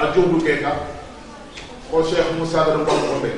a 0.00 0.04
juhdu 0.16 0.40
ke 0.40 0.64
ka 0.64 0.72
ko 1.92 2.00
cheikh 2.00 2.32
moussa 2.40 2.64
gada 2.64 2.80
mbon 2.80 3.00
ko 3.04 3.14
be 3.20 3.30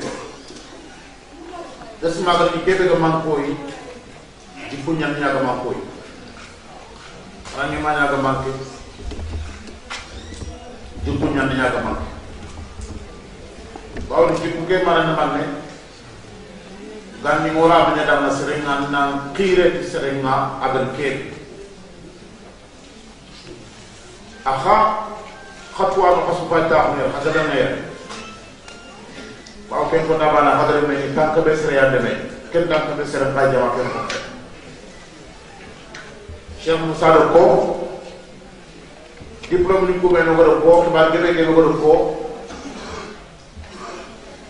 desma 1.98 2.38
gada 2.38 2.54
ni 2.54 2.62
kebe 2.62 2.86
ga 2.86 2.96
man 3.02 3.18
koyi 3.26 3.50
di 4.70 4.76
kunyan 4.86 5.18
nya 5.18 5.34
ga 5.34 5.42
man 5.42 5.58
koyi 5.66 5.82
rani 7.58 7.76
ma 7.82 7.90
nya 7.98 8.14
ga 8.14 8.18
man 8.22 8.36
ke 8.46 8.52
di 11.02 11.10
kunyan 11.18 11.50
nya 11.50 11.66
ga 11.74 11.82
man 11.82 11.98
bawo 14.06 14.30
di 14.30 14.54
ku 14.54 14.62
ke 14.62 14.86
mara 14.86 15.02
na 15.02 15.18
man 15.18 15.30
ne 15.34 15.44
ganni 17.26 17.50
ngora 17.58 17.90
banya 17.90 18.06
da 18.06 18.22
na 18.22 18.30
serenga 18.30 18.86
na 18.94 19.00
kire 19.34 19.78
ti 19.78 19.82
serenga 19.82 20.62
agan 20.62 20.94
ke 20.94 21.10
akha 24.46 24.78
khatwa 25.77 26.09
no 26.15 26.21
khasuba 26.27 26.69
ta 26.69 26.95
ne 26.95 27.03
hadara 27.13 27.43
ne 27.47 27.59
waaw 29.69 29.89
ken 29.89 30.07
ko 30.07 30.13
dabana 30.17 30.57
hadara 30.59 30.87
me 30.87 30.95
ni 30.95 31.13
tanka 31.15 31.41
be 31.41 31.55
sere 31.55 31.75
yande 31.75 31.99
me 32.03 32.11
ken 32.51 32.67
tanka 32.67 32.93
be 32.97 33.05
sere 33.05 33.31
fa 33.33 33.51
jama 33.51 33.71
ken 33.75 33.87
ko 33.93 34.01
cheikh 36.61 36.79
moussa 36.81 37.13
do 37.13 37.21
ko 37.33 37.43
diplôme 39.49 39.87
ni 39.87 39.99
ko 39.99 40.07
be 40.09 40.23
no 40.23 40.35
goro 40.35 40.61
ko 40.61 40.89
ba 40.91 41.11
gebe 41.11 41.35
ke 41.35 41.41
no 41.45 41.53
goro 41.53 41.71
ko 41.81 41.91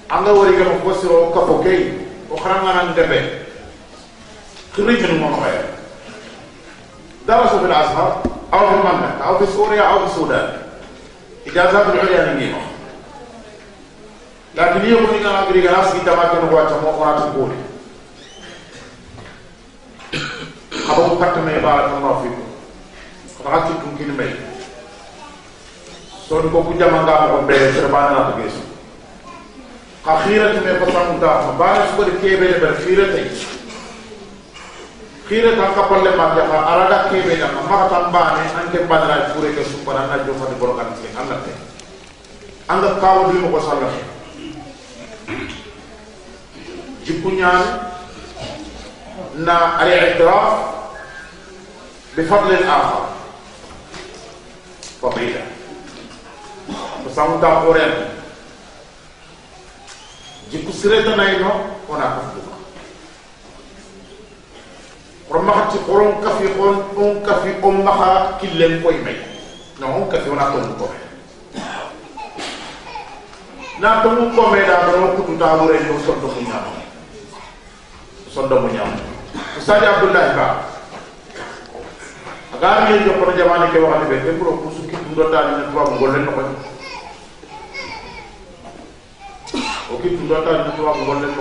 anga 0.10 0.32
wori 0.34 0.56
ga 0.58 0.80
ko 0.84 0.92
siro 0.96 1.32
ka 1.36 1.42
fo 1.46 1.60
kay 1.64 2.08
o 2.32 2.36
kharanga 2.36 2.72
nan 2.74 2.96
debe 2.96 3.20
kiri 4.76 4.96
min 5.02 5.20
mo 5.22 5.34
khaya 5.40 5.78
درسوا 7.28 7.60
في 7.60 7.66
الازهر 7.66 8.24
او 8.54 8.60
في 8.60 8.74
المملكه 8.74 9.24
او 9.28 9.38
في 9.38 9.46
سوريا 9.52 9.82
او 9.82 10.00
في 10.00 10.06
السودان 10.06 10.48
اجازات 10.48 10.61
ijazatu 11.47 11.91
ulya 11.91 12.27
nyingine 12.27 12.57
lakini 14.57 14.85
hiyo 14.85 14.99
kulingana 14.99 15.41
na 15.41 15.47
Biblia 15.47 15.71
nafsi 15.71 15.99
kitamake 15.99 16.37
ni 16.43 16.49
kuacha 16.49 16.75
mwana 16.79 17.21
tukule 17.21 17.55
hapo 20.89 21.03
kupata 21.03 21.41
mebara 21.43 21.89
kwa 21.89 22.01
mafiku 22.01 22.43
kwa 23.43 23.53
haki 23.53 23.73
tungine 23.75 24.13
mbele 24.13 24.37
so 26.29 26.39
ndiko 26.41 26.63
kuja 26.63 26.89
mangapo 26.89 27.29
kwa 27.29 27.43
mbele 27.43 27.73
sana 27.73 28.11
na 28.11 28.33
kesho 28.33 28.63
kakhira 30.05 30.55
tumepata 30.55 31.13
mtafa 31.13 31.53
basi 31.59 31.93
kwa 31.97 32.05
kebele 32.05 32.59
barfira 32.59 33.05
tayari 33.07 33.31
kire 35.33 35.57
kan 35.57 35.73
ka 35.73 35.89
palle 35.89 36.13
mande 36.13 36.45
ka 36.45 36.59
arada 36.61 37.09
kebe 37.09 37.41
da 37.41 37.49
ma 37.57 37.65
ka 37.65 37.89
tambane 37.89 38.45
anke 38.53 38.85
badra 38.85 39.33
pure 39.33 39.49
ke 39.57 39.65
supara 39.65 40.05
na 40.05 40.21
jo 40.29 40.37
fati 40.37 40.53
borokan 40.61 40.93
ke 41.01 41.09
anda 41.17 41.41
te 41.41 41.57
anda 42.69 43.01
kawo 43.01 43.33
dulu 43.33 43.49
ko 43.49 43.59
sala 43.65 43.89
jikunyan 47.09 47.65
na 49.41 49.81
al 49.81 49.89
i'tiraf 49.89 50.53
bi 52.13 52.29
fadl 52.29 52.53
al 52.53 52.69
akhar 52.69 53.05
fadila 55.01 55.43
besamu 57.09 57.41
ta 57.41 57.65
oren 57.65 58.21
jikusire 60.53 61.01
tanai 61.09 61.41
no? 61.41 61.73
Ona 61.89 62.21
ko 62.21 62.62
romaxati 65.33 65.79
xoron 65.89 66.21
kafi 66.25 66.47
xon 66.57 66.77
on 66.97 67.13
kafi 67.27 67.51
o 67.65 67.69
maxa 67.73 68.37
killen 68.41 68.83
koy 68.85 68.97
may 69.05 69.17
na 69.81 69.87
on 69.89 70.05
kafi 70.13 70.29
wona 70.31 70.53
tomu 70.53 70.75
kome. 70.77 70.99
Na 73.81 74.03
tomu 74.05 74.29
kome 74.37 74.61
da 74.69 74.77
dono 74.93 75.07
kututa 75.17 75.57
wure 75.59 75.79
no 75.89 75.95
sondo 76.05 76.29
mu 76.29 76.41
ñam 76.49 76.65
sondo 78.35 78.61
mu 78.61 78.69
ñam 78.69 78.91
ustadi 79.59 79.87
abdullahi 79.87 80.37
ba 80.37 80.47
aga 82.55 82.71
mi 82.89 83.05
yo 83.07 83.13
ko 83.19 83.33
jamane 83.37 83.73
ke 83.73 83.79
waxati 83.81 84.07
be 84.11 84.17
dem 84.25 84.39
ko 84.39 84.71
su 84.77 84.85
ki 84.87 84.97
dundo 85.05 85.25
dal 85.33 85.47
ni 85.57 85.63
tuba 85.73 85.83
ngol 85.89 86.13
len 86.13 86.27
ko 86.29 86.41
o 89.91 89.95
ki 90.01 90.09
dundo 90.21 90.37
dal 90.45 90.59
ni 90.69 90.71
tuba 90.77 90.93
ngol 91.01 91.19
len 91.25 91.33
ko 91.35 91.41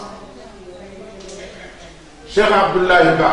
Cheikh 2.33 2.51
Abdoulaye 2.51 3.15
Ba 3.19 3.31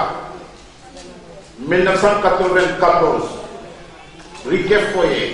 1994 1.69 3.22
Riquet 4.50 4.84
Foyer. 4.94 5.31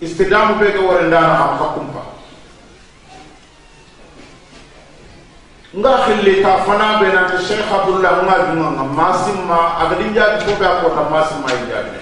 Istidamu 0.00 0.54
ɓeɗo 0.60 0.80
wara 0.88 1.10
daraham 1.10 1.58
hakkumpa 1.58 2.02
nga 5.76 5.92
xilli 6.08 6.40
ta 6.42 6.64
fana 6.64 6.96
ɓe 7.00 7.06
nante 7.12 7.36
cheikh 7.46 7.68
abdoullah 7.68 8.24
nga 8.24 8.34
junganga 8.48 8.84
ma 8.96 9.06
simma 9.22 9.58
agadi 9.84 10.04
njaabi 10.10 10.40
fo 10.44 10.52
ɓe 10.60 10.64
a 10.66 10.80
kota 10.80 11.02
ma 11.12 11.20
simma 11.28 11.48
i 11.52 11.60
njaabi 11.66 11.98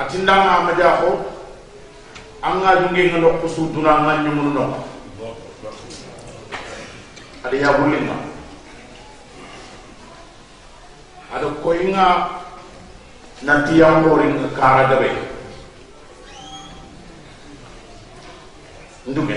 atindanga 0.00 0.50
amadia 0.58 0.90
ko 1.00 1.08
anga 2.42 2.70
jungenga 2.80 3.18
nokku 3.20 3.48
su 3.48 3.68
dunanga 3.74 4.12
ñumunu 4.24 4.50
noko 4.56 4.78
ada 7.44 7.56
ya 7.56 7.70
wulinga 7.76 8.16
ada 11.34 11.48
koinga 11.60 12.06
nanti 13.44 13.82
yang 13.82 14.06
boring 14.06 14.38
kara 14.56 14.86
dabe 14.88 15.10
ndume 19.04 19.36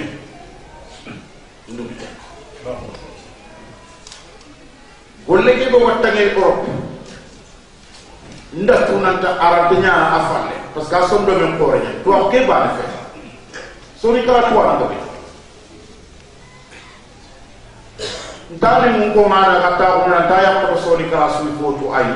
ndume 1.67 1.93
golle 5.27 5.51
ke 5.59 5.67
bo 5.67 5.77
watta 5.83 6.07
ngay 6.13 6.31
ko 6.37 6.63
ndatu 8.55 8.95
nanta 9.03 9.35
arabnya 9.35 9.91
afale 9.91 10.55
parce 10.71 10.87
que 10.87 11.07
son 11.09 11.25
do 11.27 11.35
men 11.35 11.59
ko 11.59 11.75
renya 11.75 11.91
to 12.05 12.11
ke 12.31 12.47
ba 12.47 12.63
ne 12.63 12.69
fe 12.79 12.85
sori 13.99 14.23
kala 14.23 14.47
to 14.47 14.55
an 14.55 14.79
dabe 14.79 15.06
ntani 18.57 18.89
mun 18.97 19.13
ko 19.13 19.29
mara 19.29 19.61
kata 19.61 20.01
una 20.09 20.25
taya 20.25 20.65
ko 20.65 20.77
so 20.81 20.97
ni 20.97 21.05
kala 21.13 21.29
su 21.37 21.45
foto 21.61 21.93
ayi 21.93 22.13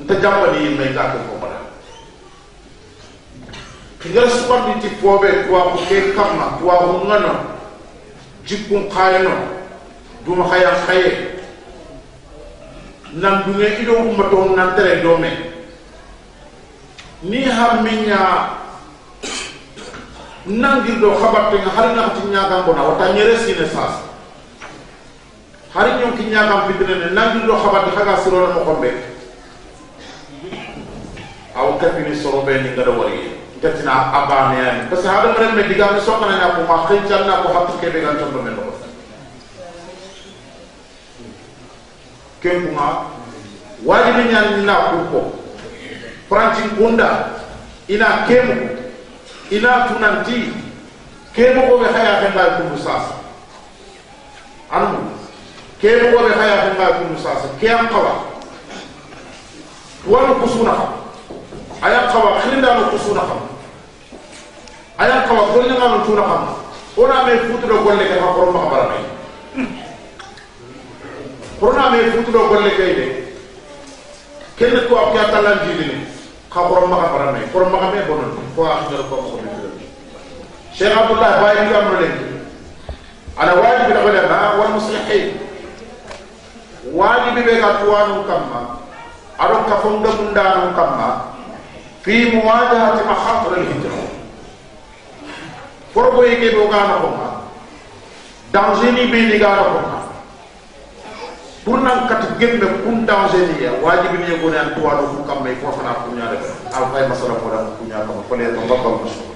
nta 0.00 0.14
jambani 0.16 0.72
mai 0.72 0.92
ka 0.96 1.12
ko 1.12 1.36
ti 4.80 4.88
ko 5.00 5.20
ko 5.20 7.04
ngano 7.04 7.32
jikkun 8.48 8.88
khayno 8.88 9.32
duma 10.24 10.44
khaye 10.48 11.34
nan 13.20 13.44
dunge 13.44 13.68
ido 13.80 13.92
umma 14.00 14.24
to 14.32 14.38
nan 14.56 14.74
tere 14.76 15.00
do 15.04 15.16
me 15.20 15.30
ni 17.22 17.44
harminya 17.44 18.48
nangir 20.48 21.00
do 21.00 21.12
khabatte 21.20 21.56
nga 21.60 21.70
har 21.76 21.88
na 21.96 22.08
tinya 22.16 22.48
ga 22.48 22.64
bona 22.66 22.82
wata 22.82 23.12
nyere 23.12 23.36
sine 23.44 23.64
har 25.74 25.86
nyon 25.98 26.16
kinya 26.16 26.46
ga 26.46 26.66
fitna 26.70 26.94
ne 27.02 27.08
nangi 27.14 27.46
do 27.46 27.54
khabatte 27.58 27.90
xaga 27.96 28.16
siro 28.22 28.46
mo 28.54 28.62
xombe 28.64 28.90
aw 31.54 31.78
kapini 31.78 32.14
soro 32.16 32.42
be 32.46 32.62
ni 32.62 32.70
ngada 32.74 32.90
wari. 32.94 33.34
Gatina 33.64 34.12
abane 34.12 34.60
yani 34.60 34.80
parce 34.90 35.00
que 35.02 35.08
hada 35.08 35.32
mare 35.32 35.52
me 35.56 35.62
diga 35.64 35.92
me 35.92 36.00
sokana 36.00 36.36
na 36.36 36.52
ko 36.52 36.62
ma 36.68 36.84
khay 36.86 37.00
janna 37.08 37.40
ko 37.40 37.48
hakku 37.48 37.78
ke 37.80 37.88
be 37.92 38.00
gan 38.04 38.18
tambe 38.20 38.44
men 38.44 38.56
ko 38.60 38.76
ken 42.44 42.66
kuma 42.68 43.08
wajibi 43.88 44.28
ni 44.28 44.64
na 44.68 44.74
ko 44.92 44.96
ko 45.08 45.20
franci 46.28 46.68
kunda 46.76 47.40
ina 47.88 48.28
kemu 48.28 48.68
ina 49.50 49.88
tunanti 49.88 50.52
kemu 51.32 51.60
ko 51.64 51.78
be 51.80 51.88
xaya 51.88 52.20
ke 52.20 52.28
ngal 52.36 52.50
ko 52.68 52.76
sasa 52.76 53.16
anu 54.68 55.08
كيف 55.84 56.04
هو 56.14 56.28
بحياة 56.28 56.72
ما 56.78 56.84
يكون 56.84 57.12
مساسا 57.12 57.48
كيف 57.60 57.92
قوى 57.92 58.12
وان 60.08 60.32
قصونها 60.42 60.88
ايا 61.84 62.10
قوى 62.10 62.38
خلنا 62.40 62.78
نقصونها 62.78 63.36
ايا 65.00 65.26
قوى 65.28 65.42
كلنا 65.54 65.96
نتونها 65.96 66.56
ona 66.96 67.24
me 67.26 67.34
futudo 67.50 67.82
golle 67.82 68.04
ke 68.06 68.16
hakoro 68.22 68.52
ma 68.54 68.70
bara 68.70 68.86
mai 68.94 69.02
korona 71.60 71.90
me 71.90 71.98
futudo 72.14 72.40
golle 72.48 72.70
ke 72.78 72.86
de 72.98 73.06
kenne 74.58 74.80
ko 74.86 74.94
apya 75.02 75.24
talan 75.34 75.58
jidini 75.66 76.06
hakoro 76.54 76.86
ma 76.86 77.02
bara 77.10 77.32
mai 77.34 77.42
koro 77.52 77.66
ma 77.66 77.90
me 77.90 77.98
bonon 78.06 78.30
ko 78.54 78.62
akhir 78.62 79.02
ko 79.10 79.16
ko 79.26 79.36
me 79.42 79.50
Sheikh 80.74 80.94
Abdullah 80.94 81.42
Bayi 81.42 81.66
amrulek 81.74 82.14
ala 83.42 83.52
wajib 83.58 83.90
al 83.90 84.06
ulama 84.06 84.38
wal 84.58 84.70
muslihin 84.78 85.43
wajib 87.04 87.34
be 87.44 87.52
ga 87.60 87.70
tuwanu 87.80 88.24
kamma 88.28 88.60
ado 89.38 89.56
ka 89.68 89.76
fonda 89.82 90.10
mundanu 90.16 90.72
kamma 90.78 91.08
fi 92.02 92.14
muwajahati 92.32 93.02
makhatir 93.08 93.52
al 93.58 93.64
hijra 93.68 93.98
forgo 95.94 96.20
yake 96.26 96.50
do 96.56 96.64
ga 96.72 96.80
na 96.88 96.94
ko 97.02 97.08
danger 98.52 98.92
ni 98.96 99.04
be 99.12 99.18
ni 99.28 99.36
ga 99.38 99.50
na 99.56 99.62
ko 99.68 99.80
pour 101.64 101.80
nan 101.80 102.04
kat 102.08 102.36
gembe 102.40 102.66
kun 102.84 103.06
danger 103.08 103.44
ni 103.52 103.64
ya 103.64 103.72
wajib 103.84 104.12
ni 104.20 104.40
ko 104.40 104.48
nan 104.50 104.74
tuwanu 104.74 105.04
fu 105.12 105.18
kamma 105.28 105.52
ko 105.60 105.72
fana 105.76 105.92
ko 106.02 106.12
nyaade 106.16 106.38
al 106.72 106.84
fay 106.92 107.04
masala 107.08 107.36
ko 107.40 107.46
da 107.52 107.58
ko 107.76 107.82
nyaade 107.88 108.10
ko 108.28 108.32
le 108.36 108.44
to 108.56 108.60
babbal 108.68 108.96
musu 109.04 109.34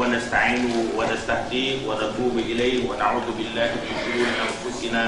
ونستعين 0.00 0.72
ونستهديه 0.96 1.88
ونتوب 1.88 2.34
إليه 2.38 2.90
ونعوذ 2.90 3.26
بالله 3.38 3.70
من 3.84 3.92
شرور 4.04 4.28
أنفسنا 4.48 5.04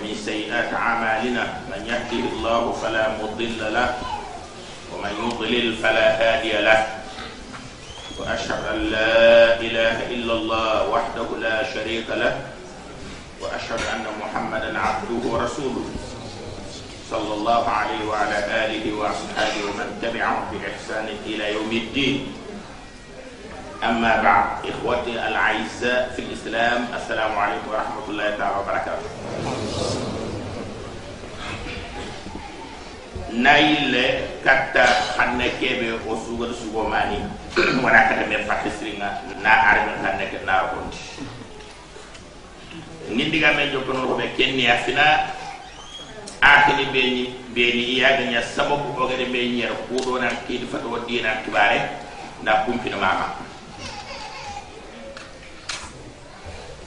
ومن 0.00 0.16
سيئات 0.24 0.72
أعمالنا 0.72 1.44
من 1.68 1.80
يهده 1.84 2.24
الله 2.32 2.72
فلا 2.72 3.20
مضل 3.20 3.60
له 3.72 3.88
ومن 4.96 5.12
يضلل 5.20 5.76
فلا 5.76 6.06
هادي 6.16 6.52
له. 6.64 6.86
وأشهد 8.18 8.60
أن 8.72 8.78
لا 8.92 9.60
إله 9.60 9.96
إلا 10.12 10.32
الله 10.32 10.88
وحده 10.88 11.28
لا 11.40 11.64
شريك 11.72 12.08
له 12.08 12.36
وأشهد 13.40 13.80
أن 13.92 14.04
محمدا 14.20 14.78
عبده 14.78 15.20
ورسوله 15.24 15.84
صلى 17.10 17.32
الله 17.34 17.68
عليه 17.68 18.00
وعلى 18.08 18.38
آله 18.64 18.84
وأصحابه 18.92 19.60
ومن 19.68 19.88
تبعهم 20.02 20.44
بإحسان 20.52 21.08
إلى 21.26 21.52
يوم 21.52 21.70
الدين. 21.72 22.32
أما 23.84 24.22
بعد 24.22 24.46
إخوتي 24.68 25.16
الأعزاء 25.16 26.12
في 26.16 26.20
الإسلام 26.22 26.88
السلام 26.92 27.32
عليكم 27.38 27.68
ورحمة 27.72 28.04
الله 28.08 28.28
تعالى 28.36 28.56
وبركاته. 28.60 29.08
na 33.32 33.58
yille 33.58 34.28
katta 34.44 35.14
xanne 35.16 35.50
kebe 35.60 35.98
o 36.06 36.16
sugo 36.16 36.88
mani 36.88 37.22
wana 37.82 38.08
kata 38.08 38.26
me 38.26 38.44
fakisringa 38.44 39.08
na 39.42 39.50
arme 39.70 39.92
xanne 40.02 40.24
ke 40.30 40.38
na 40.46 40.70
konti 40.74 40.98
nindiga 43.10 43.52
me 43.54 43.70
jokono 43.72 44.06
ko 44.06 44.14
be 44.14 44.30
kenni 44.36 44.66
afina. 44.66 45.36
Akini 46.40 46.88
beni 46.88 47.36
beni 47.52 48.00
iya 48.00 48.16
ganya 48.16 48.40
sababu 48.40 48.96
o 48.96 49.04
gade 49.04 49.28
be 49.28 49.44
nyer 49.52 49.68
iya 49.68 49.76
ko 49.76 50.00
do 50.00 50.16
nan 50.16 50.32
kidi 50.48 50.64
fato 50.64 50.88
dina 51.04 51.44
kibare 51.44 52.00
na 52.40 52.64
kumpina 52.64 52.96
mama. 52.96 53.36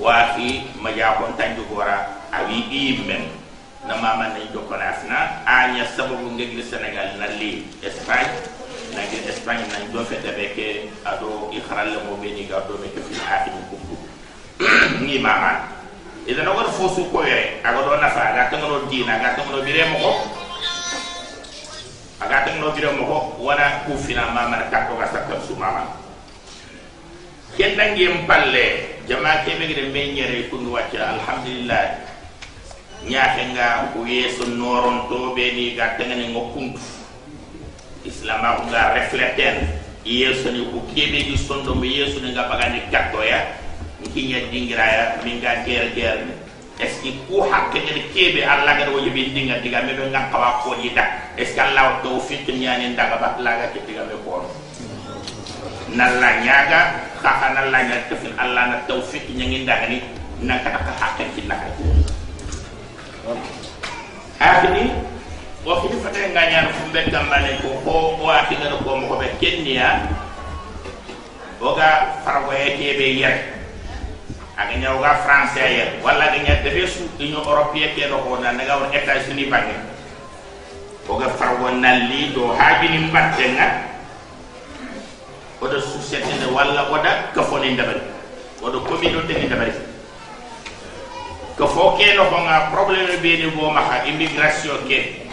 Wa 0.02 0.34
fi 0.34 0.66
maja 0.82 1.22
kon 1.22 1.38
tanjugora 1.38 2.18
awi 2.34 2.66
imen 2.66 3.43
na 3.84 4.00
mama 4.00 4.32
na 4.32 4.40
joko 4.56 4.72
na 4.80 4.96
asna 4.96 5.44
anya 5.44 5.84
sababu 5.92 6.32
ngegli 6.32 6.64
senegal 6.64 7.20
na 7.20 7.28
li 7.36 7.68
espagne 7.84 8.32
na 8.96 9.04
ngi 9.04 9.28
espagne 9.28 9.68
na 9.68 9.84
do 9.92 10.00
fete 10.08 10.32
beke 10.32 10.88
ado 11.04 11.52
ikhral 11.52 11.92
mo 12.08 12.16
be 12.16 12.32
ni 12.32 12.48
ga 12.48 12.64
do 12.64 12.80
me 12.80 12.88
ke 12.88 13.04
fi 13.04 13.14
hakim 13.20 13.60
kubbu 13.68 13.96
ni 15.06 15.20
mama 15.20 15.68
idan 16.24 16.48
war 16.48 16.72
fosu 16.72 17.12
ko 17.12 17.28
yere 17.28 17.60
aga 17.60 17.80
do 17.84 17.92
nafa 18.00 18.22
aga 18.32 18.44
tangano 18.56 18.88
dina 18.88 19.20
aga 19.20 19.36
tangano 19.36 19.60
bire 19.60 19.84
mo 19.92 19.98
ko 20.00 20.12
aga 22.24 22.48
tangano 22.48 22.72
bire 22.72 22.88
mo 22.96 23.04
ko 23.04 23.18
wana 23.44 23.84
ku 23.84 24.00
fina 24.00 24.32
mama 24.32 24.64
na 24.64 24.72
takko 24.72 24.96
ga 24.96 25.12
sakka 25.12 25.44
su 25.44 25.60
mama 25.60 25.92
ken 27.60 27.76
dangem 27.76 28.24
palle 28.24 28.96
jama 29.12 29.44
kebe 29.44 29.68
nyere 30.16 30.48
kundu 30.48 30.72
wacca 30.72 31.20
alhamdulillah 31.20 32.13
nyaake 33.10 33.44
nga 33.52 33.92
ko 33.92 34.08
yeso 34.08 34.48
noron 34.48 35.12
to 35.12 35.36
be 35.36 35.52
ni 35.52 35.76
ga 35.76 36.00
tengene 36.00 36.32
ngo 36.32 36.56
kuntu 36.56 36.80
islama 38.08 38.64
ko 38.64 38.72
ga 38.72 38.96
refleter 38.96 39.60
yeso 40.08 40.52
ni 40.56 40.64
ko 40.72 40.80
kebe 40.96 41.28
gi 41.28 41.36
sondo 41.36 41.76
me 41.76 41.88
yeso 41.88 42.24
ni 42.24 42.32
ga 42.32 42.48
bagani 42.48 42.88
katto 42.92 43.20
ya. 43.24 43.60
Nkinya 44.04 44.40
dingira 44.52 44.84
ya 44.84 45.04
min 45.24 45.40
ga 45.40 45.64
ger 45.64 45.96
ger 45.96 46.20
ce 46.80 47.10
ko 47.28 47.44
hakke 47.48 47.80
ni 47.88 48.04
kebe 48.12 48.44
alla 48.44 48.76
ga 48.76 48.88
do 48.92 49.00
yibi 49.00 49.32
dinga 49.32 49.64
diga 49.64 49.84
me 49.88 49.96
be 49.96 50.08
ngam 50.12 50.28
kawa 50.32 50.60
ko 50.64 50.76
di 50.80 50.92
da 50.92 51.04
est 51.40 51.56
ce 51.56 51.60
allah 51.64 52.00
tawfiq 52.04 52.44
nyani 52.52 52.96
ndaga 52.96 53.16
ba 53.20 53.28
la 53.40 53.52
ga 53.64 53.68
diga 53.72 54.04
me 54.08 54.16
ko 54.28 54.44
nalla 55.96 56.30
nyaga 56.44 56.82
kaka 57.24 57.48
nalla 57.56 57.80
nyaga 57.88 58.04
tefin 58.12 58.34
allah 58.36 58.64
na 58.72 58.78
tawfiq 58.88 59.24
nyangi 59.36 59.64
ndaga 59.64 59.88
ni 59.88 59.98
na 60.44 60.60
kata 60.60 60.80
ka 60.84 60.92
hakke 61.00 61.24
ci 61.36 61.42
akini 64.40 64.92
o 65.64 65.72
fini 65.80 65.96
fata 66.04 66.20
nga 66.36 66.44
ñaan 66.52 66.68
fu 66.76 66.84
mbé 66.92 67.08
gambane 67.08 67.56
ko 67.64 67.72
o 68.20 68.28
ati 68.28 68.60
ngara 68.60 68.84
ko 68.84 69.00
mo 69.00 69.08
ko 69.08 69.16
be 69.16 69.32
kenya 69.40 70.12
oga 71.64 72.20
farwaye 72.28 72.76
kebe 72.76 73.08
yer 73.24 73.36
aga 74.60 74.76
ñaw 74.76 75.00
ga 75.00 75.24
français 75.24 75.72
yer 75.72 75.90
wala 76.04 76.36
ga 76.36 76.40
ña 76.44 76.60
debe 76.68 76.84
su 76.84 77.08
union 77.16 77.40
européenne 77.48 77.96
ke 77.96 78.12
do 78.12 78.20
ko 78.28 78.36
na 78.44 78.52
nga 78.52 78.76
won 78.76 78.92
états 78.92 79.24
unis 79.32 79.48
bangi 79.48 79.76
oga 81.08 81.32
farwo 81.40 81.72
nalli 81.72 82.36
do 82.36 82.52
habini 82.60 83.08
mbatte 83.08 83.56
nga 83.56 83.68
oda 85.64 85.80
société 85.80 86.44
wala 86.52 86.92
oda 86.92 87.32
kafoni 87.32 87.80
ndabari 87.80 88.04
oda 88.60 88.84
communauté 88.84 89.40
ni 89.40 89.48
ndabari 89.48 89.93
ko 91.54 91.66
fo 91.70 91.84
ke 92.02 92.18
no 92.18 92.34
ko 92.34 92.38
nga 92.50 92.74
problème 92.74 93.22
be 93.22 93.32
ni 93.38 93.48
bo 93.54 93.70
maka 93.70 94.10
immigration 94.10 94.82
ke. 94.90 95.30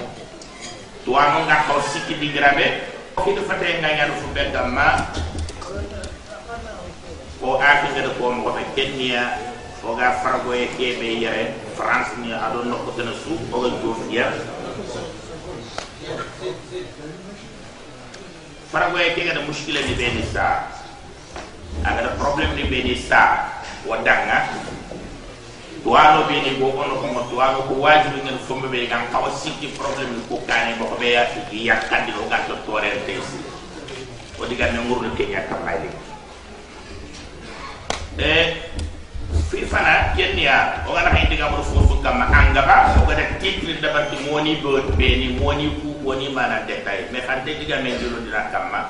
To 1.08 1.16
anu 1.16 1.48
nga 1.48 1.64
ko 1.64 1.80
sikki 1.80 2.20
di 2.20 2.28
grabe. 2.36 2.92
Ko 3.16 3.32
do 3.32 3.40
fate 3.48 3.80
nga 3.80 3.88
ñaan 3.88 4.12
fu 4.20 4.28
be 4.36 4.52
gamma 4.52 5.08
o 7.40 7.56
aaki 7.56 7.96
nga 7.96 8.12
ko 8.20 8.36
mo 8.36 8.52
ko 8.52 8.60
kenya 8.76 9.32
o 9.80 9.96
ga 9.96 10.20
fargo 10.20 10.52
e 10.52 10.68
ke 10.76 11.00
be 11.00 11.24
yere 11.24 11.56
france 11.72 12.12
ni 12.20 12.36
ado 12.36 12.68
no 12.68 12.84
ko 12.84 12.92
tena 12.92 13.16
su 13.16 13.32
o 13.48 13.56
ga 13.64 13.68
jof 13.80 14.00
ya 14.12 14.28
fargo 18.68 18.96
e 19.00 19.16
ke 19.16 19.24
ga 19.24 19.40
da 19.40 19.42
mushkila 19.48 19.80
ni 19.80 19.96
be 19.96 20.06
ni 20.20 20.24
sa. 20.28 20.68
Aga 21.80 22.12
da 22.12 22.44
ni 22.52 22.64
be 22.68 22.78
ni 22.84 22.92
sa. 22.92 23.56
Wadanga 23.88 24.69
tuwano 25.82 26.28
be 26.28 26.36
ni 26.44 26.60
bo 26.60 26.68
ono 26.76 26.94
ko 27.00 27.24
tuwano 27.32 27.64
ko 27.64 27.74
wajibi 27.80 28.20
ngel 28.24 28.38
fombe 28.44 28.68
be 28.68 28.86
gam 28.86 29.08
kawa 29.08 29.32
sikki 29.32 29.72
problème 29.72 30.12
ko 30.28 30.36
kane 30.44 30.76
bo 30.76 30.84
ko 30.92 30.96
be 31.00 31.16
ya 31.16 31.24
ya 31.50 31.76
kandi 31.88 32.12
do 32.12 32.28
gatto 32.28 32.56
tore 32.68 32.90
tesi 33.08 33.40
o 34.36 34.44
diga 34.44 34.68
ne 34.72 34.84
ngurdo 34.84 35.08
kenya 35.16 35.40
kamali 35.48 35.88
e 38.20 38.60
fi 39.48 39.64
fana 39.64 40.12
kenya 40.12 40.84
o 40.84 40.92
gana 40.92 41.16
hay 41.16 41.24
diga 41.32 41.48
mo 41.48 41.64
fofu 41.64 41.96
kam 42.04 42.20
angaba 42.28 43.00
o 43.00 43.08
gada 43.08 43.40
titre 43.40 43.80
da 43.80 43.88
barti 43.96 44.20
moni 44.28 44.60
bo 44.60 44.76
be 45.00 45.08
ni 45.16 45.28
moni 45.40 45.80
ku 45.80 45.96
woni 46.04 46.28
mana 46.28 46.60
detay 46.68 47.08
me 47.08 47.24
xante 47.24 47.56
diga 47.56 47.80
men 47.80 47.96
dilo 47.96 48.20
dina 48.20 48.52
kamma 48.52 48.84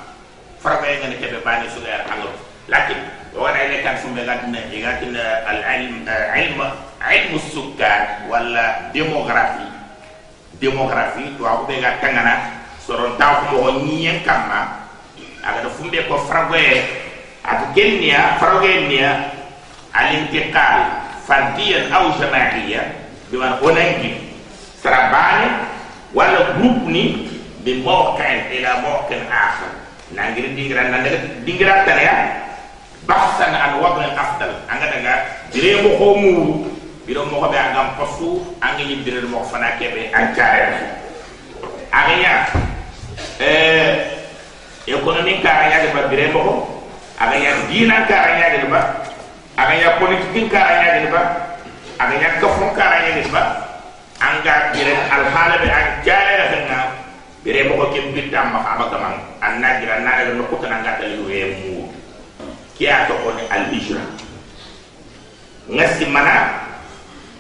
farba 0.59 0.91
ngene 0.91 1.23
kebe 1.23 1.39
bani 1.47 1.71
su 1.71 1.79
ga 1.87 2.03
anglo 2.11 2.35
lakin 2.67 3.20
ولا 3.35 3.67
إلى 3.67 3.83
كان 3.83 3.97
في 3.97 4.09
مجالنا 4.09 4.61
غاتنا 4.85 5.51
العلم 5.51 6.05
علم 6.09 6.59
علم 7.03 7.33
السكان 7.35 8.07
ولا 8.29 8.91
ديموغرافي 8.93 9.69
ديموغرافي 10.61 11.25
تو 11.39 11.65
بيجا 11.67 11.91
تنغنا 12.03 12.35
سرنا 12.87 13.17
تاو 13.19 13.63
مهنيين 13.63 14.21
كما 14.27 14.81
أكو 15.45 15.69
فمبي 15.69 16.03
كو 16.03 16.17
فراغوي. 16.29 16.85
أكو 17.47 17.65
كنيا 17.73 18.21
الانتقال 19.97 20.81
فرديا 21.29 21.95
أو 21.95 22.11
جماعيا. 22.21 22.93
بمعنى 23.33 23.55
هناك 23.63 24.03
سرباني 24.83 25.47
ولا 26.15 26.41
جروبني 26.61 27.07
بموقع 27.65 28.29
إلى 28.53 28.71
موقع 28.85 29.17
آخر. 29.33 29.71
نعم 30.15 30.35
دينغرا 30.35 30.83
نعم 30.83 31.07
دينغرا 31.47 31.85
تنيا 31.89 32.17
bahsan 33.07 33.53
an 33.55 33.81
wabna 33.81 34.13
afdal. 34.17 34.53
Anga 34.69 34.87
daga 34.91 35.15
dire 35.53 35.83
mo 35.83 35.91
ko 35.99 36.07
mu 36.19 36.33
biro 37.07 37.27
mo 37.27 37.43
ko 37.43 37.47
be 37.51 37.59
agam 37.59 37.99
pasu 37.99 38.39
anga 38.63 38.85
dire 38.87 39.21
mo 39.27 39.43
fana 39.51 39.75
kebe 39.83 40.15
an 40.15 40.31
caare 40.31 40.79
anga 41.91 42.15
ya 42.23 42.35
eh 43.43 43.91
économie 44.87 45.43
kara 45.43 45.67
ñaade 45.75 45.91
ba 45.91 46.07
bire 46.07 46.31
moko 46.31 46.83
aga 47.19 47.35
ña 47.35 47.51
dina 47.67 48.07
kara 48.07 48.39
ñaade 48.39 48.71
ba 48.71 48.81
aga 49.59 49.75
ña 49.75 49.89
politique 49.99 50.47
kara 50.55 50.83
ñaade 50.87 51.11
ba 51.11 51.23
aga 51.99 52.15
ña 52.15 52.29
kafon 52.39 52.71
kara 52.79 53.03
ñaade 53.03 53.27
ba 53.35 53.43
anga 54.23 54.71
bire 54.71 54.95
al 55.11 55.25
hala 55.35 55.57
be 55.59 55.67
an 55.67 55.87
jaare 56.07 56.35
la 56.39 56.47
fenga 56.55 56.79
bire 57.43 57.61
moko 57.67 57.91
kem 57.91 58.15
bitam 58.15 58.55
ma 58.55 58.63
aba 58.63 58.87
gamang 58.87 59.19
an 59.43 59.59
nagira 59.59 59.99
na 59.99 60.15
daga 60.15 60.33
no 60.39 60.45
kutana 60.47 60.79
ngata 60.79 61.05
li 61.11 61.19
we 61.27 61.39
mu 61.59 61.80
kiya 62.81 63.05
to 63.05 63.15
ko 63.21 63.29
al 63.53 63.69
hijra 63.69 64.01
ngasi 65.69 66.09
mana? 66.09 66.65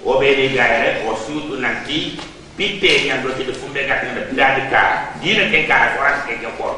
O 0.04 0.20
be 0.20 0.36
ni 0.36 0.52
gaire 0.52 1.00
o 1.08 1.16
suutu 1.16 1.56
nanti 1.60 2.20
pitte 2.56 3.08
ñan 3.08 3.24
do 3.24 3.32
ci 3.36 3.44
fumbe 3.52 3.84
gat 3.88 4.04
na 4.04 4.20
biladi 4.28 4.62
ka 4.72 5.16
dina 5.20 5.48
ken 5.48 5.64
ka 5.68 5.96
forage 5.96 6.24
ken 6.40 6.44
ko 6.60 6.76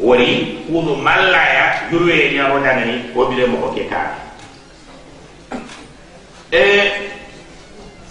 wari 0.00 0.60
kunu 0.68 0.96
mallaya 1.00 1.88
jurwe 1.90 2.32
ñaro 2.36 2.60
dangani 2.64 3.12
o 3.16 3.24
bile 3.28 3.44
mo 3.48 3.56
ko 3.64 3.68
ke 3.76 3.84
ka 3.92 4.02
e 6.52 6.64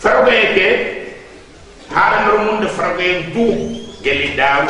farbe 0.01 0.33
ke 0.57 0.67
hada 1.93 2.25
no 2.25 2.33
mun 2.45 2.61
de 2.61 2.67
farbe 2.69 3.05
du 3.33 3.45
geli 4.01 4.33
daw 4.37 4.65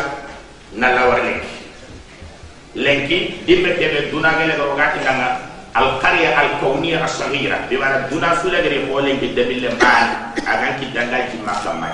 na 0.75 0.87
la 0.95 1.03
war 1.07 1.19
lenki 2.75 3.43
dimbe 3.43 3.75
kebe 3.75 4.07
duna 4.11 4.31
gele 4.39 4.55
go 4.55 4.75
gati 4.79 5.03
danga 5.03 5.43
al 5.75 5.99
qarya 5.99 6.31
al 6.39 6.49
kawniya 6.63 7.03
as 7.03 7.19
saghira 7.19 7.67
bi 7.67 7.75
wala 7.75 8.07
duna 8.07 8.31
sula 8.39 8.63
gere 8.63 8.87
ko 8.87 9.03
lenki 9.03 9.35
debille 9.35 9.75
mbaan 9.75 10.31
agan 10.47 10.79
ki 10.79 10.87
danga 10.95 11.27
ci 11.27 11.35
makka 11.43 11.75
may 11.75 11.91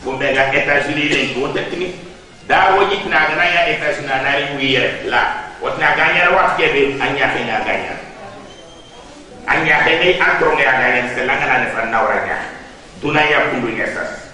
bu 0.00 0.16
mbega 0.16 0.48
etats-unis 0.48 1.12
lenki 1.12 1.36
won 1.36 1.52
tekni 1.52 1.92
da 2.48 2.72
woji 2.76 3.04
na 3.12 3.28
gana 3.28 3.44
ya 3.44 3.62
etats-unis 3.76 4.08
na 4.08 4.24
nari 4.24 4.44
wiye 4.56 5.04
la 5.12 5.52
wotna 5.60 5.92
ganyar 5.92 6.32
wat 6.32 6.56
kebe 6.56 6.96
anya 6.96 7.28
fe 7.36 7.40
na 7.44 7.60
ganyar 7.60 7.98
anya 9.44 9.76
fe 9.84 9.92
ne 10.00 10.08
antro 10.16 10.56
ne 10.56 10.64
ganyar 10.64 11.04
se 11.12 11.20
la 11.28 11.36
ngana 11.36 11.56
ne 11.64 11.66
fa 11.76 11.84
nawra 11.84 12.24
nya 12.24 12.38
duna 13.04 13.20
ya 13.28 13.52
kundu 13.52 13.76
nesas 13.76 14.24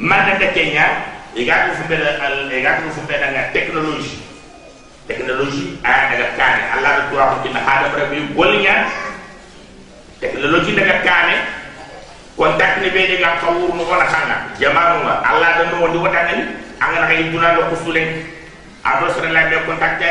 man 0.00 0.32
da 0.40 0.48
kenya 0.56 1.12
igatu 1.36 1.76
fu 1.76 1.84
bela 1.92 2.16
al 2.24 2.48
igatu 2.48 2.88
fu 2.88 3.04
bela 3.04 3.28
nga 3.36 3.52
technologie 5.06 5.78
a 5.82 5.92
daga 6.14 6.28
kane 6.38 6.62
allah 6.78 6.90
da 6.98 7.02
tuwa 7.10 7.24
ko 7.30 7.36
tinna 7.42 7.60
hada 7.60 7.88
bara 7.90 8.04
bi 8.10 8.18
golnya 8.34 8.86
technologie 10.20 10.74
daga 10.78 10.96
kane 11.02 11.34
contact 12.38 12.80
ni 12.82 12.90
be 12.90 13.02
daga 13.18 13.42
no 13.50 13.82
wala 13.84 14.06
hanga 14.06 14.36
jamanu 14.60 15.02
ma 15.04 15.14
allah 15.26 15.50
da 15.58 15.64
no 15.70 15.76
woni 15.82 15.98
wada 15.98 16.20
ngani 16.26 16.44
anga 16.80 17.00
na 17.06 17.30
duna 17.30 17.48
do 17.56 17.62
kusulen 17.74 18.08
ado 18.84 19.10
sere 19.14 19.32
la 19.32 19.50
be 19.50 19.56
contact 19.66 20.02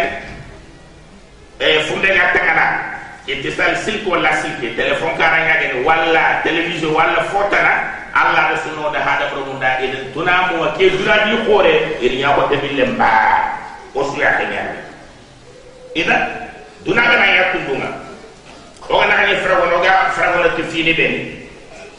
e 1.60 1.68
fu 1.88 1.96
daga 2.04 2.34
tagana 2.36 2.68
ittisal 3.28 3.76
silk 3.78 4.04
wala 4.10 4.34
silk. 4.42 4.58
Telephone 4.76 5.14
karanga 5.18 5.62
gani 5.62 5.86
wala 5.86 6.42
television 6.44 6.94
wala 6.94 7.22
fotana 7.30 7.74
allah. 8.14 8.52
Da 8.52 8.58
suno 8.66 8.90
da 8.92 9.00
hada 9.00 9.30
pro 9.32 9.46
munda 9.46 9.78
eden 9.80 10.12
tuna 10.14 10.52
mo 10.52 10.68
ke 10.76 10.90
duna 10.90 11.16
di 11.30 11.38
khore 11.46 12.02
iri 12.02 12.18
nya 12.20 12.34
ko 12.36 12.50
debille 12.50 12.86
mba 12.98 13.08
o 13.96 14.04
su 14.10 14.20
ya 14.20 14.36
idan 15.96 16.24
dunaɗana 16.86 17.26
yakkunduga 17.36 17.90
oga 18.90 19.06
naxani 19.08 19.36
faragona 19.44 19.76
oga 19.78 19.94
faragona 20.16 20.50
ke 20.56 20.64
fini 20.72 20.94
ɓeni 20.94 21.20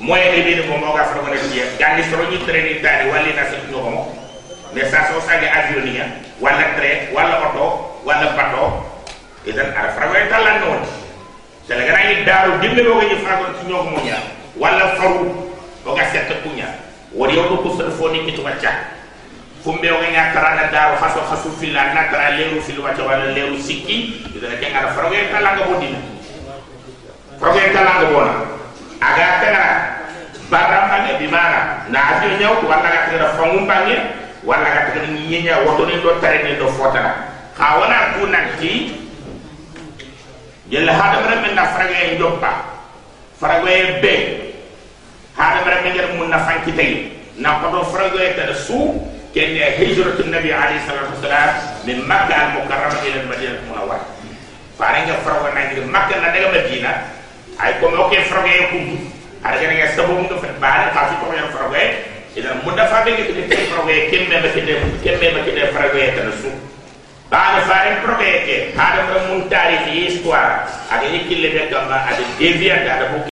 moyen 0.01 0.33
ni 0.37 0.41
ɓeni 0.43 0.63
foma 0.69 0.91
oga 0.93 1.05
faragona 1.05 1.37
kiya 1.37 1.65
gandi 1.79 2.03
soro 2.11 2.25
ñi 2.31 2.39
traini 2.47 2.81
dani 2.81 3.11
wallina 3.11 3.45
sik 3.51 3.63
ñoxomo 3.71 4.03
mais 4.75 4.89
sa 4.91 5.09
so 5.13 5.21
sage 5.21 5.45
avion 5.47 5.85
niya 5.85 6.07
walla 6.41 6.65
train 6.77 7.13
walla 7.15 7.37
oto 7.49 7.65
walla 8.05 8.33
bato 8.37 8.65
idan 9.47 9.71
ara 9.77 9.93
faragona 9.93 10.27
tallanno 10.33 10.67
won 10.73 10.83
selaganañi 11.69 12.25
daaru 12.25 12.59
dimbe 12.61 12.81
oga 12.89 13.05
ñi 13.07 13.17
faragona 13.25 13.55
ci 13.61 13.65
ñoxomo 13.69 13.99
ña 14.05 14.17
walla 14.57 14.97
faru 14.97 15.53
oga 15.87 16.05
setta 16.13 16.35
kuña 16.45 16.69
wori 17.13 17.37
yoɗo 17.37 17.57
ku 17.63 17.69
sor 17.77 17.91
fo 17.93 18.09
ni 18.09 18.25
kituga 18.25 18.57
cak 18.61 19.02
fumbe 19.63 19.87
o 19.95 20.03
nga 20.03 20.35
tarana 20.35 20.75
daru 20.75 20.99
haso 20.99 21.23
hasu 21.23 21.55
filla 21.55 21.95
na 21.95 22.11
tara 22.11 22.35
leru 22.35 22.59
fil 22.59 22.83
wacca 22.83 23.07
wala 23.07 23.31
leru 23.31 23.55
sikki 23.55 24.27
idana 24.35 24.59
ke 24.59 24.67
ngara 24.67 24.91
froge 24.91 25.31
kala 25.31 25.55
nga 25.55 25.65
bodina. 25.71 26.01
Froge 27.39 27.63
kala 27.71 27.91
nga 28.03 28.07
bona. 28.11 28.35
Aga 28.99 29.27
tara 29.39 29.65
baram 30.51 30.85
bange 30.91 31.13
bi 31.23 31.27
mana 31.31 31.87
na 31.95 31.99
adi 32.19 32.43
nyaw 32.43 32.59
wala 32.67 32.89
ga 32.91 33.07
tara 33.07 33.27
fangum 33.39 33.71
bange 33.71 33.97
wala 34.43 34.67
ga 34.67 34.83
tara 34.91 35.07
nyinya 35.07 35.63
woto 35.63 35.87
ni 35.87 36.03
do 36.03 36.11
tare 36.19 36.43
ni 36.43 36.59
do 36.59 36.67
fotana. 36.75 37.31
Ka 37.55 37.79
wana 37.79 38.19
ku 38.19 38.27
nanti 38.27 38.99
yalla 40.67 40.91
hada 40.91 41.23
mara 41.23 41.39
men 41.39 41.55
na 41.55 41.71
froge 41.71 42.19
njoppa 42.19 42.51
froge 43.39 44.03
be. 44.03 44.15
Hada 45.39 45.63
bara 45.63 45.87
men 45.87 45.95
ngel 45.95 46.19
mun 46.19 46.35
na 46.35 46.43
fanki 46.43 46.75
tay 46.75 47.15
na 47.39 47.63
ko 47.63 47.71
do 47.71 47.87
frago 47.95 48.19
eta 48.19 48.51
da 48.51 48.59
su 48.59 49.12
kenn 49.35 49.57
hijratu 49.79 50.23
nabi 50.29 50.53
alayhi 50.53 50.85
salatu 50.87 51.13
wasalam 51.17 51.51
min 51.87 51.99
makka 52.07 52.35
al 52.37 52.49
mukarrama 52.57 52.99
ila 53.09 53.17
al 53.21 53.27
madina 53.33 53.53
al 53.57 53.63
munawwara 53.69 54.05
farenga 54.79 55.15
froga 55.25 55.51
nangiri 55.55 55.85
makka 55.87 56.17
nanaga 56.19 56.49
madina. 56.51 56.93
Ay 57.61 57.73
komi 57.81 57.97
oke 58.01 58.17
frogaye 58.33 58.63
kundu 58.73 58.97
aɗaganaga 59.45 59.87
sababu 59.95 60.25
nga 60.25 60.37
fat 60.43 60.55
baane 60.63 60.87
kasi 60.97 61.15
tokoñon 61.21 61.51
frogaye 61.55 61.89
idan 62.35 62.59
mu 62.65 62.71
dafa 62.75 63.05
ɓe 63.05 63.11
gete 63.17 63.33
ɗe 63.49 63.57
frogaye 63.71 64.01
kemme 64.11 64.37
makide 64.45 64.75
kemme 65.05 65.27
makide 65.37 65.63
frogaye 65.75 66.09
tana 66.17 66.33
su 66.41 66.51
baane 67.31 67.61
faren 67.69 67.97
frogaye 68.03 68.37
ke 68.47 68.55
haɗa 68.79 69.01
mra 69.07 69.19
mun 69.29 69.41
tarihi 69.53 69.93
histoire. 70.09 70.65
Aɗa 70.93 71.07
yikkille 71.13 71.49
ɓe 71.55 71.63
gamba 71.71 71.97
aɗa 72.09 72.23
déviande 72.39 72.89
aɗa 72.91 73.32